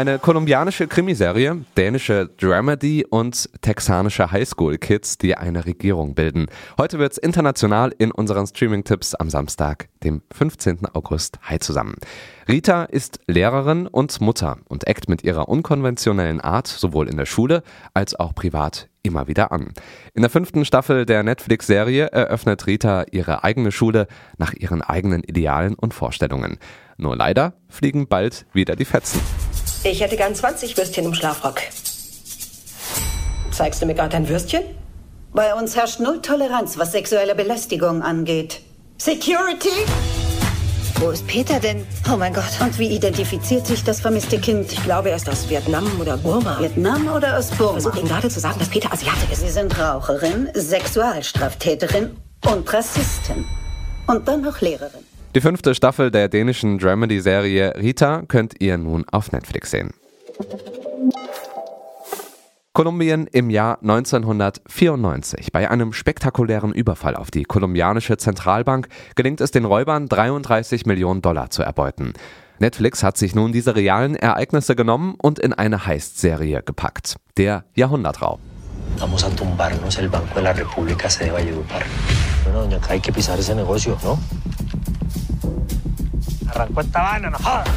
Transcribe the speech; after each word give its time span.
Eine 0.00 0.18
kolumbianische 0.18 0.88
Krimiserie, 0.88 1.62
dänische 1.76 2.30
Dramedy 2.38 3.04
und 3.04 3.50
texanische 3.60 4.32
Highschool-Kids, 4.32 5.18
die 5.18 5.36
eine 5.36 5.66
Regierung 5.66 6.14
bilden. 6.14 6.46
Heute 6.78 6.98
wird's 6.98 7.18
international 7.18 7.92
in 7.98 8.10
unseren 8.10 8.46
Streaming-Tipps 8.46 9.14
am 9.14 9.28
Samstag, 9.28 9.90
dem 10.02 10.22
15. 10.32 10.86
August. 10.94 11.38
Hi 11.42 11.58
zusammen. 11.58 11.96
Rita 12.48 12.84
ist 12.84 13.20
Lehrerin 13.26 13.86
und 13.88 14.22
Mutter 14.22 14.56
und 14.70 14.86
eckt 14.86 15.10
mit 15.10 15.22
ihrer 15.22 15.50
unkonventionellen 15.50 16.40
Art 16.40 16.66
sowohl 16.66 17.06
in 17.06 17.18
der 17.18 17.26
Schule 17.26 17.62
als 17.92 18.18
auch 18.18 18.34
privat 18.34 18.88
immer 19.02 19.28
wieder 19.28 19.52
an. 19.52 19.74
In 20.14 20.22
der 20.22 20.30
fünften 20.30 20.64
Staffel 20.64 21.04
der 21.04 21.22
Netflix-Serie 21.24 22.06
eröffnet 22.06 22.66
Rita 22.66 23.04
ihre 23.12 23.44
eigene 23.44 23.70
Schule 23.70 24.06
nach 24.38 24.54
ihren 24.54 24.80
eigenen 24.80 25.22
Idealen 25.22 25.74
und 25.74 25.92
Vorstellungen. 25.92 26.56
Nur 26.96 27.16
leider 27.16 27.52
fliegen 27.68 28.08
bald 28.08 28.46
wieder 28.54 28.76
die 28.76 28.86
Fetzen. 28.86 29.20
Ich 29.82 30.00
hätte 30.02 30.16
gern 30.16 30.34
20 30.34 30.76
Würstchen 30.76 31.06
im 31.06 31.14
Schlafrock. 31.14 31.60
Zeigst 33.50 33.80
du 33.80 33.86
mir 33.86 33.94
gerade 33.94 34.10
dein 34.10 34.28
Würstchen? 34.28 34.62
Bei 35.32 35.54
uns 35.54 35.74
herrscht 35.74 36.00
null 36.00 36.20
Toleranz, 36.20 36.76
was 36.76 36.92
sexuelle 36.92 37.34
Belästigung 37.34 38.02
angeht. 38.02 38.60
Security? 38.98 39.70
Wo 40.96 41.08
ist 41.08 41.26
Peter 41.26 41.58
denn? 41.60 41.86
Oh 42.12 42.18
mein 42.18 42.34
Gott. 42.34 42.60
Und 42.60 42.78
wie 42.78 42.88
identifiziert 42.88 43.66
sich 43.66 43.82
das 43.82 44.02
vermisste 44.02 44.38
Kind? 44.38 44.70
Ich 44.70 44.82
glaube, 44.84 45.08
er 45.10 45.16
ist 45.16 45.30
aus 45.30 45.48
Vietnam 45.48 45.90
oder 45.98 46.18
Burma. 46.18 46.60
Vietnam 46.60 47.08
oder 47.08 47.38
aus 47.38 47.50
Burma? 47.50 47.80
Versuch 47.80 47.96
ihm 47.96 48.06
gerade 48.06 48.28
zu 48.28 48.38
sagen, 48.38 48.58
dass 48.58 48.68
Peter 48.68 48.92
Asiate 48.92 49.32
ist. 49.32 49.40
Sie 49.40 49.48
sind 49.48 49.78
Raucherin, 49.78 50.50
Sexualstraftäterin 50.52 52.18
und 52.44 52.70
Rassistin. 52.70 53.46
Und 54.06 54.28
dann 54.28 54.42
noch 54.42 54.60
Lehrerin. 54.60 55.09
Die 55.36 55.40
fünfte 55.40 55.76
Staffel 55.76 56.10
der 56.10 56.28
dänischen 56.28 56.78
Dramedy-Serie 56.78 57.74
Rita 57.76 58.22
könnt 58.26 58.60
ihr 58.60 58.76
nun 58.78 59.04
auf 59.12 59.30
Netflix 59.30 59.70
sehen. 59.70 59.94
Kolumbien 62.72 63.28
im 63.28 63.48
Jahr 63.48 63.78
1994. 63.80 65.52
Bei 65.52 65.70
einem 65.70 65.92
spektakulären 65.92 66.72
Überfall 66.72 67.14
auf 67.14 67.30
die 67.30 67.44
kolumbianische 67.44 68.16
Zentralbank 68.16 68.88
gelingt 69.14 69.40
es 69.40 69.52
den 69.52 69.66
Räubern, 69.66 70.08
33 70.08 70.84
Millionen 70.86 71.22
Dollar 71.22 71.50
zu 71.50 71.62
erbeuten. 71.62 72.12
Netflix 72.58 73.04
hat 73.04 73.16
sich 73.16 73.32
nun 73.36 73.52
diese 73.52 73.76
realen 73.76 74.16
Ereignisse 74.16 74.74
genommen 74.74 75.14
und 75.16 75.38
in 75.38 75.52
eine 75.52 75.86
Heist-Serie 75.86 76.62
gepackt. 76.64 77.16
Der 77.36 77.64
Jahrhundertraub. 77.74 78.40
Vamos 78.98 79.24
a 79.24 79.30
tumbarnos 79.30 79.96
el 79.98 80.08
Banco 80.08 80.34
de 80.34 80.42
la 80.42 80.52
República 80.52 81.08
C 81.08 81.26
de 81.26 81.30
Valledupar. 81.30 81.84
Bueno, 82.44 82.62
doña, 82.62 82.78
acá 82.78 82.94
hay 82.94 83.00
que 83.00 83.12
pisar 83.12 83.38
ese 83.38 83.54
negocio, 83.54 83.96
¿no? 84.02 84.18
Arrancó 86.50 86.80
esta 86.80 87.02
vaina, 87.02 87.30
no 87.30 87.38
jodas. 87.38 87.68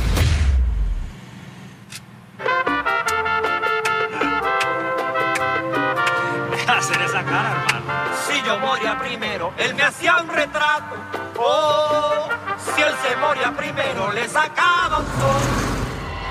hacer 6.83 7.01
esa 7.01 7.23
cara, 7.23 7.51
hermano? 7.51 7.85
Si 8.27 8.41
yo 8.45 8.59
moría 8.59 8.99
primero, 8.99 9.53
él 9.57 9.73
me 9.75 9.83
hacía 9.83 10.17
un 10.17 10.27
retrato. 10.27 10.95
Oh, 11.37 12.27
si 12.75 12.81
él 12.81 12.93
se 13.07 13.15
moría 13.15 13.51
primero, 13.55 14.11
le 14.11 14.27
sacaba 14.27 14.99
un 14.99 15.05
sol. 15.05 15.52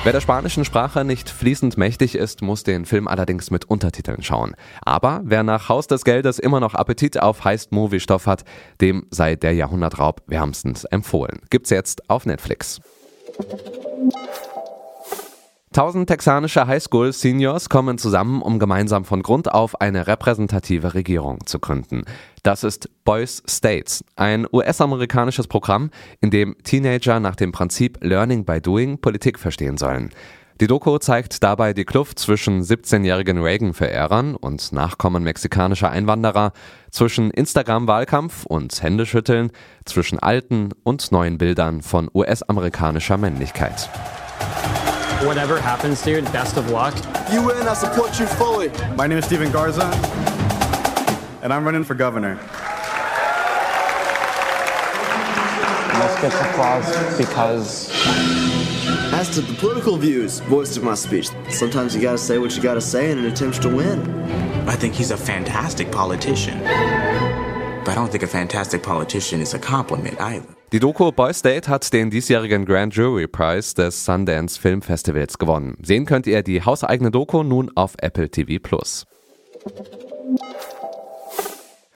Wer 0.05 0.13
der 0.13 0.21
spanischen 0.21 0.65
Sprache 0.65 1.05
nicht 1.05 1.31
fließend 1.31 1.79
mächtig 1.79 2.17
ist, 2.17 2.43
muss 2.43 2.65
den 2.65 2.87
Film 2.87 3.07
allerdings 3.07 3.53
mit 3.53 3.67
Untertiteln 3.67 4.21
schauen. 4.25 4.57
Aber 4.85 5.21
wer 5.23 5.45
nach 5.45 5.69
Haus 5.69 5.87
des 5.87 6.03
Geldes 6.03 6.41
immer 6.41 6.59
noch 6.59 6.75
Appetit 6.75 7.23
auf 7.23 7.45
Heist-Movie-Stoff 7.45 8.27
hat, 8.27 8.43
dem 8.81 9.07
sei 9.11 9.37
der 9.37 9.55
Jahrhundertraub 9.55 10.23
wärmstens 10.27 10.85
empfohlen. 10.87 11.43
Gibt's 11.51 11.71
jetzt 11.71 12.11
auf 12.11 12.27
Netflix. 12.27 12.81
Tausend 15.73 16.07
texanische 16.07 16.67
Highschool-Seniors 16.67 17.71
kommen 17.71 17.97
zusammen, 17.97 18.43
um 18.43 18.59
gemeinsam 18.59 19.07
von 19.07 19.23
Grund 19.23 19.51
auf 19.51 19.81
eine 19.81 20.07
repräsentative 20.07 20.93
Regierung 20.93 21.47
zu 21.47 21.61
gründen. 21.61 22.03
Das 22.43 22.63
ist 22.63 22.91
Boys 23.07 23.43
States, 23.49 24.05
ein 24.15 24.47
US-amerikanisches 24.53 25.47
Programm, 25.47 25.89
in 26.21 26.31
dem 26.31 26.57
Teenager 26.63 27.21
nach 27.21 27.37
dem 27.37 27.53
Prinzip 27.53 27.97
Learning 28.03 28.45
by 28.45 28.61
Doing 28.61 28.99
Politik 28.99 29.39
verstehen 29.39 29.79
sollen. 29.79 30.11
Die 30.61 30.67
Doku 30.67 30.99
zeigt 30.99 31.43
dabei 31.43 31.73
die 31.73 31.87
Kluft 31.87 32.19
zwischen 32.19 32.63
17-jährigen 32.63 33.43
Reagan-Verehrern 33.43 34.37
und 34.37 34.73
Nachkommen 34.73 35.23
mexikanischer 35.23 35.91
Einwanderer, 35.91 36.53
zwischen 36.91 37.31
Instagram-Wahlkampf 37.31 38.45
und 38.45 38.83
Händeschütteln, 38.83 39.51
zwischen 39.87 40.19
alten 40.19 40.69
und 40.85 41.11
neuen 41.13 41.39
Bildern 41.39 41.81
von 41.81 42.11
US-amerikanischer 42.13 43.17
Männlichkeit. 43.17 43.89
Whatever 45.27 45.61
happens, 45.61 46.03
dude, 46.03 46.25
best 46.33 46.57
of 46.57 46.71
luck. 46.71 46.95
You 47.33 47.47
win, 47.47 47.69
I 47.69 47.75
support 47.75 48.19
you 48.19 48.27
fully. 48.27 48.71
My 48.97 49.07
name 49.07 49.19
is 49.19 49.25
Steven 49.25 49.53
Garza, 49.53 49.87
and 51.43 51.53
I'm 51.53 51.65
running 51.65 51.85
for 51.85 51.95
governor. 51.95 52.35
Let's 55.95 56.21
get 56.21 56.35
applause 56.51 57.17
because. 57.17 57.91
As 59.13 59.31
to 59.35 59.41
the 59.43 59.55
political 59.55 59.97
views 59.97 60.41
voiced 60.41 60.77
in 60.77 60.85
my 60.85 60.95
speech, 60.95 61.29
sometimes 61.51 61.95
you 61.95 62.03
gotta 62.03 62.19
say 62.19 62.39
what 62.39 62.57
you 62.57 62.63
gotta 62.63 62.81
say 62.81 63.13
in 63.13 63.19
an 63.19 63.27
attempt 63.27 63.63
to 63.63 63.69
win. 63.69 64.01
I 64.69 64.75
think 64.75 64.95
he's 64.95 65.13
a 65.13 65.17
fantastic 65.17 65.93
politician. 65.93 66.59
But 66.61 67.91
I 67.91 67.95
don't 67.95 68.11
think 68.11 68.25
a 68.25 68.27
fantastic 68.27 68.83
politician 68.83 69.41
is 69.41 69.55
a 69.55 69.59
compliment 69.59 70.21
either. 70.21 70.62
Die 70.73 70.81
Doku 70.81 71.13
Boy 71.13 71.35
State 71.35 71.69
hat 71.69 71.93
den 71.93 72.09
diesjährigen 72.09 72.65
Grand 72.65 72.95
Jury 72.95 73.29
Prize 73.29 73.75
des 73.75 74.07
Sundance 74.07 74.59
Film 74.59 74.81
Festivals 74.81 75.37
gewonnen. 75.37 75.77
Sehen 75.83 76.07
könnt 76.07 76.27
ihr 76.27 76.43
die 76.43 76.63
hauseigene 76.63 77.11
Doku 77.11 77.43
nun 77.43 77.71
auf 77.75 77.95
Apple 77.99 78.31
TV 78.31 78.59
Plus. 78.59 79.05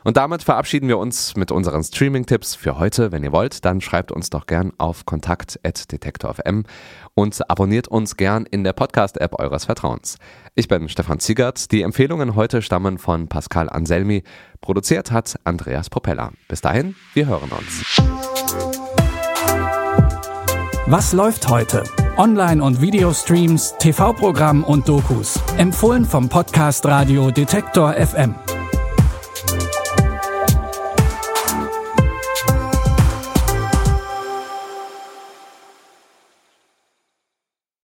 Und 0.07 0.17
damit 0.17 0.45
verabschieden 0.45 0.87
wir 0.87 0.99
uns 0.99 1.35
mit 1.35 1.51
unseren 1.51 1.83
Streaming-Tipps 1.83 2.55
für 2.55 2.79
heute. 2.79 3.11
Wenn 3.11 3.25
ihr 3.25 3.33
wollt, 3.33 3.65
dann 3.65 3.81
schreibt 3.81 4.13
uns 4.13 4.31
doch 4.31 4.47
gern 4.47 4.73
auf 4.79 5.05
kontakt.detektor.fm 5.05 6.63
und 7.15 7.51
abonniert 7.51 7.89
uns 7.89 8.17
gern 8.17 8.47
in 8.47 8.63
der 8.63 8.73
Podcast-App 8.73 9.37
eures 9.41 9.65
Vertrauens. 9.65 10.19
Ich 10.55 10.69
bin 10.69 10.89
Stefan 10.89 11.19
Ziegert. 11.19 11.73
Die 11.73 11.83
Empfehlungen 11.83 12.37
heute 12.37 12.63
stammen 12.63 12.99
von 12.99 13.27
Pascal 13.27 13.69
Anselmi. 13.69 14.23
Produziert 14.61 15.11
hat 15.11 15.41
Andreas 15.43 15.91
Propeller. 15.91 16.31
Bis 16.47 16.61
dahin, 16.61 16.95
wir 17.15 17.27
hören 17.27 17.51
uns. 17.51 18.01
Was 20.87 21.13
läuft 21.15 21.49
heute? 21.49 21.83
Online- 22.17 22.63
und 22.63 22.81
Videostreams, 22.81 23.75
TV-Programm 23.81 24.63
und 24.63 24.89
Dokus. 24.89 25.41
Empfohlen 25.59 26.05
vom 26.05 26.29
Podcast 26.29 26.87
Radio 26.87 27.33
Detektor 27.33 27.95
FM. 27.95 28.37